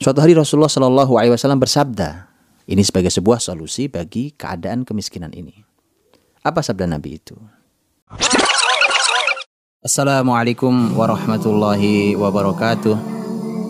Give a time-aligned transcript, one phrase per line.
[0.00, 2.24] Suatu hari Rasulullah Shallallahu Alaihi Wasallam bersabda,
[2.64, 5.52] ini sebagai sebuah solusi bagi keadaan kemiskinan ini.
[6.40, 7.36] Apa sabda Nabi itu?
[9.84, 12.96] Assalamualaikum warahmatullahi wabarakatuh.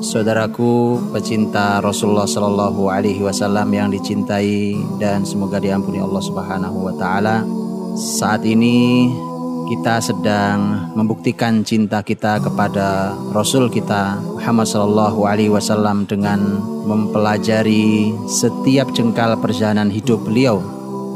[0.00, 7.44] Saudaraku pecinta Rasulullah Shallallahu Alaihi Wasallam yang dicintai dan semoga diampuni Allah Subhanahu Wa Taala.
[8.00, 9.12] Saat ini
[9.64, 18.92] kita sedang membuktikan cinta kita kepada Rasul kita Muhammad Sallallahu Alaihi Wasallam dengan mempelajari setiap
[18.92, 20.60] jengkal perjalanan hidup beliau.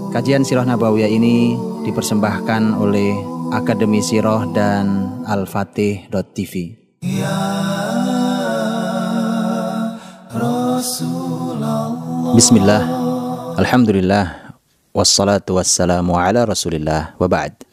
[0.08, 3.12] Kajian Sirah Nabawiyah ini dipersembahkan oleh
[3.52, 6.52] Akademi Sirah dan Al-Fatih.tv.
[7.04, 7.36] Ya
[12.38, 12.86] Bismillah,
[13.58, 14.54] Alhamdulillah,
[14.94, 17.67] wassalatu wassalamu ala rasulillah, wa ba'd.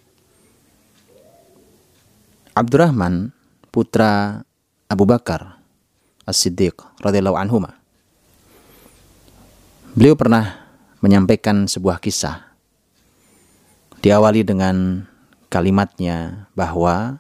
[2.56, 3.36] Abdurrahman
[3.68, 4.40] putra
[4.88, 5.60] Abu Bakar
[6.24, 7.60] As-Siddiq radhiyallahu anhu
[9.92, 10.64] Beliau pernah
[11.04, 12.56] menyampaikan sebuah kisah.
[14.00, 15.04] Diawali dengan
[15.52, 17.20] kalimatnya bahwa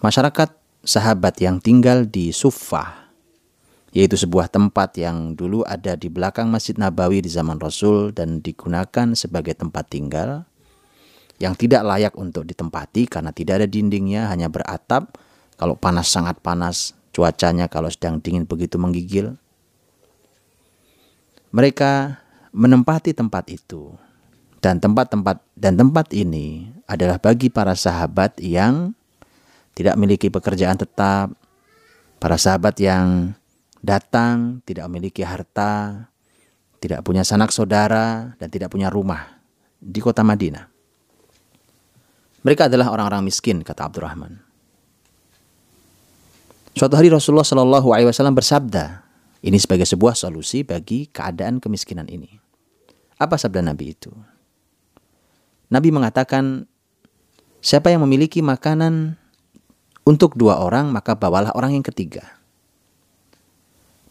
[0.00, 0.56] masyarakat
[0.88, 3.12] sahabat yang tinggal di Suffah
[3.92, 9.12] yaitu sebuah tempat yang dulu ada di belakang Masjid Nabawi di zaman Rasul dan digunakan
[9.12, 10.48] sebagai tempat tinggal
[11.38, 15.16] yang tidak layak untuk ditempati karena tidak ada dindingnya, hanya beratap.
[15.56, 19.36] Kalau panas sangat panas, cuacanya kalau sedang dingin begitu menggigil.
[21.52, 22.18] Mereka
[22.52, 23.92] menempati tempat itu.
[24.62, 28.94] Dan tempat-tempat dan tempat ini adalah bagi para sahabat yang
[29.74, 31.34] tidak memiliki pekerjaan tetap,
[32.22, 33.34] para sahabat yang
[33.82, 36.06] datang tidak memiliki harta,
[36.78, 39.42] tidak punya sanak saudara dan tidak punya rumah
[39.82, 40.71] di kota Madinah.
[42.42, 44.42] Mereka adalah orang-orang miskin, kata Abdurrahman.
[46.74, 49.04] Suatu hari Rasulullah Shallallahu Alaihi Wasallam bersabda,
[49.46, 52.30] ini sebagai sebuah solusi bagi keadaan kemiskinan ini.
[53.20, 54.10] Apa sabda Nabi itu?
[55.70, 56.66] Nabi mengatakan,
[57.62, 59.14] siapa yang memiliki makanan
[60.02, 62.42] untuk dua orang, maka bawalah orang yang ketiga.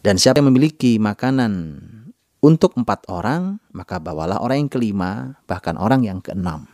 [0.00, 1.52] Dan siapa yang memiliki makanan
[2.40, 6.66] untuk empat orang, maka bawalah orang yang kelima, bahkan orang yang keenam.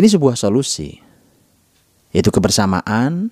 [0.00, 0.96] Ini sebuah solusi,
[2.08, 3.28] yaitu kebersamaan,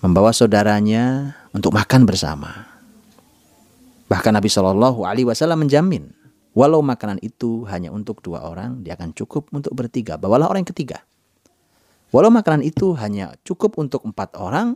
[0.00, 2.64] membawa saudaranya untuk makan bersama.
[4.08, 6.08] Bahkan Nabi Shallallahu Alaihi Wasallam menjamin,
[6.56, 10.16] walau makanan itu hanya untuk dua orang, dia akan cukup untuk bertiga.
[10.16, 11.04] Bawalah orang yang ketiga.
[12.16, 14.72] Walau makanan itu hanya cukup untuk empat orang,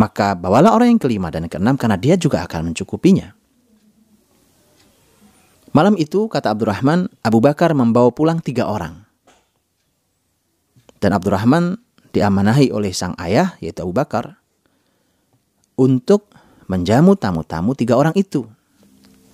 [0.00, 3.36] maka bawalah orang yang kelima dan keenam karena dia juga akan mencukupinya.
[5.74, 9.02] Malam itu, kata Abdurrahman, Abu Bakar membawa pulang tiga orang.
[11.02, 11.82] Dan Abdurrahman
[12.14, 14.38] diamanahi oleh sang ayah, yaitu Abu Bakar,
[15.74, 16.30] untuk
[16.70, 18.46] menjamu tamu-tamu tiga orang itu.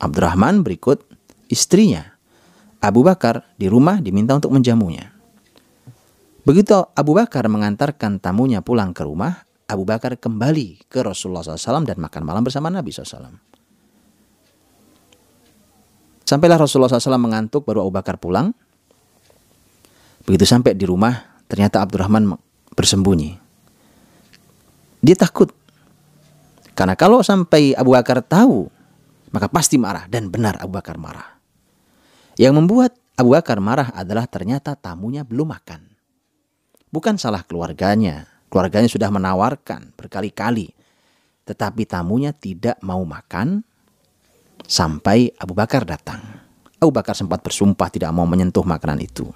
[0.01, 1.05] Abdurrahman berikut
[1.53, 2.17] istrinya.
[2.81, 5.13] Abu Bakar di rumah diminta untuk menjamunya.
[6.49, 12.01] Begitu Abu Bakar mengantarkan tamunya pulang ke rumah, Abu Bakar kembali ke Rasulullah SAW dan
[12.01, 13.60] makan malam bersama Nabi SAW.
[16.31, 18.55] Sampailah Rasulullah SAW mengantuk baru Abu Bakar pulang.
[20.23, 22.39] Begitu sampai di rumah, ternyata Abdurrahman
[22.79, 23.35] bersembunyi.
[25.03, 25.51] Dia takut.
[26.79, 28.71] Karena kalau sampai Abu Bakar tahu,
[29.35, 30.07] maka pasti marah.
[30.07, 31.35] Dan benar Abu Bakar marah.
[32.39, 35.83] Yang membuat Abu Bakar marah adalah ternyata tamunya belum makan.
[36.95, 38.31] Bukan salah keluarganya.
[38.47, 40.71] Keluarganya sudah menawarkan berkali-kali.
[41.43, 43.67] Tetapi tamunya tidak mau makan
[44.71, 46.23] sampai Abu Bakar datang.
[46.79, 49.27] Abu Bakar sempat bersumpah tidak mau menyentuh makanan itu.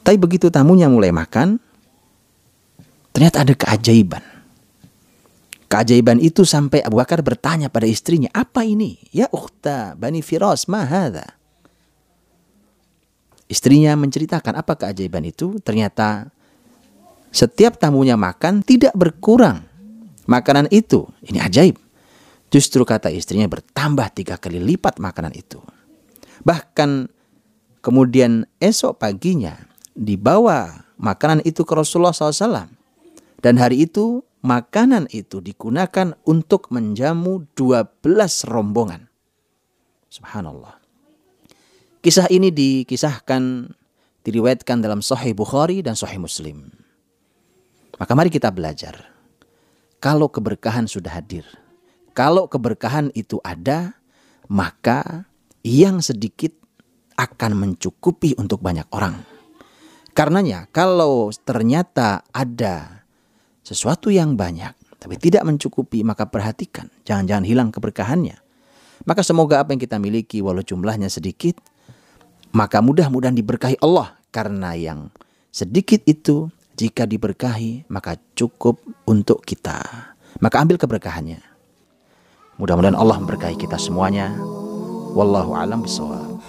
[0.00, 1.60] Tapi begitu tamunya mulai makan,
[3.12, 4.24] ternyata ada keajaiban.
[5.68, 8.96] Keajaiban itu sampai Abu Bakar bertanya pada istrinya, apa ini?
[9.12, 11.36] Ya ukhta bani Firas, mahada.
[13.52, 15.60] Istrinya menceritakan apa keajaiban itu.
[15.60, 16.32] Ternyata
[17.28, 19.60] setiap tamunya makan tidak berkurang
[20.24, 21.04] makanan itu.
[21.20, 21.87] Ini ajaib.
[22.48, 25.60] Justru kata istrinya bertambah tiga kali lipat makanan itu.
[26.44, 27.12] Bahkan
[27.84, 32.72] kemudian esok paginya dibawa makanan itu ke Rasulullah SAW.
[33.38, 38.02] Dan hari itu makanan itu digunakan untuk menjamu 12
[38.48, 39.06] rombongan.
[40.08, 40.80] Subhanallah.
[42.02, 43.70] Kisah ini dikisahkan,
[44.24, 46.70] diriwayatkan dalam Sahih Bukhari dan Sahih Muslim.
[47.98, 49.10] Maka mari kita belajar.
[49.98, 51.42] Kalau keberkahan sudah hadir,
[52.18, 53.94] kalau keberkahan itu ada,
[54.50, 55.30] maka
[55.62, 56.50] yang sedikit
[57.14, 59.22] akan mencukupi untuk banyak orang.
[60.18, 63.06] Karenanya, kalau ternyata ada
[63.62, 68.34] sesuatu yang banyak tapi tidak mencukupi, maka perhatikan, jangan-jangan hilang keberkahannya.
[69.06, 71.62] Maka semoga apa yang kita miliki walau jumlahnya sedikit,
[72.50, 75.14] maka mudah-mudahan diberkahi Allah karena yang
[75.54, 79.86] sedikit itu jika diberkahi maka cukup untuk kita.
[80.42, 81.57] Maka ambil keberkahannya.
[82.58, 84.34] Mudah-mudahan Allah memberkahi kita semuanya.
[85.14, 86.42] Wallahu alam bisawab.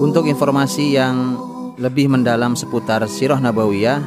[0.00, 1.36] Untuk informasi yang
[1.76, 4.00] lebih mendalam seputar Sirah Nabawiyah,